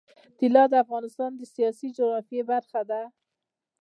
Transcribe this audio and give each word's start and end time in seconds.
طلا 0.39 0.63
د 0.69 0.73
افغانستان 0.83 1.31
د 1.35 1.41
سیاسي 1.53 1.87
جغرافیه 1.97 2.43
برخه 2.51 2.81
ده. 2.89 3.01